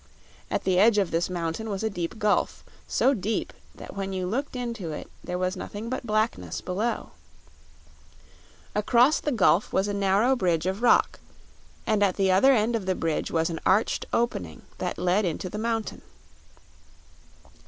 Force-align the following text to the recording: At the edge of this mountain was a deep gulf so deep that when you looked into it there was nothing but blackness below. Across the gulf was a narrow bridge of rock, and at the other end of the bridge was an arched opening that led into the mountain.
At 0.49 0.63
the 0.63 0.79
edge 0.79 0.97
of 0.97 1.11
this 1.11 1.29
mountain 1.29 1.69
was 1.69 1.83
a 1.83 1.87
deep 1.91 2.17
gulf 2.17 2.63
so 2.87 3.13
deep 3.13 3.53
that 3.75 3.95
when 3.95 4.13
you 4.13 4.25
looked 4.25 4.55
into 4.55 4.91
it 4.91 5.11
there 5.23 5.37
was 5.37 5.55
nothing 5.55 5.91
but 5.91 6.07
blackness 6.07 6.59
below. 6.59 7.11
Across 8.73 9.19
the 9.19 9.31
gulf 9.31 9.71
was 9.71 9.87
a 9.87 9.93
narrow 9.93 10.35
bridge 10.35 10.65
of 10.65 10.81
rock, 10.81 11.19
and 11.85 12.01
at 12.01 12.15
the 12.15 12.31
other 12.31 12.51
end 12.51 12.75
of 12.75 12.87
the 12.87 12.95
bridge 12.95 13.29
was 13.29 13.51
an 13.51 13.59
arched 13.63 14.07
opening 14.11 14.63
that 14.79 14.97
led 14.97 15.23
into 15.23 15.51
the 15.51 15.59
mountain. 15.59 16.01